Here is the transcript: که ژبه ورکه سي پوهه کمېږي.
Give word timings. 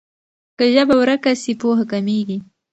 که 0.57 0.65
ژبه 0.73 0.95
ورکه 0.99 1.31
سي 1.41 1.53
پوهه 1.61 1.83
کمېږي. 1.91 2.37